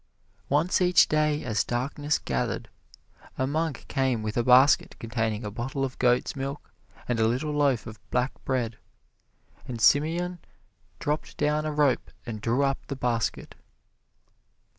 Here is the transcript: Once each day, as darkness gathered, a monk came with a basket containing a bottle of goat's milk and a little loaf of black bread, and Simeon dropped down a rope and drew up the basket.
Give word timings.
Once 0.49 0.81
each 0.81 1.07
day, 1.07 1.43
as 1.43 1.63
darkness 1.63 2.17
gathered, 2.17 2.69
a 3.37 3.45
monk 3.45 3.85
came 3.87 4.23
with 4.23 4.35
a 4.35 4.41
basket 4.43 4.95
containing 4.97 5.45
a 5.45 5.51
bottle 5.51 5.85
of 5.85 5.99
goat's 5.99 6.35
milk 6.35 6.73
and 7.07 7.19
a 7.19 7.27
little 7.27 7.51
loaf 7.53 7.85
of 7.85 7.99
black 8.09 8.31
bread, 8.43 8.79
and 9.67 9.79
Simeon 9.79 10.39
dropped 10.97 11.37
down 11.37 11.67
a 11.67 11.71
rope 11.71 12.09
and 12.25 12.41
drew 12.41 12.63
up 12.63 12.83
the 12.87 12.95
basket. 12.95 13.53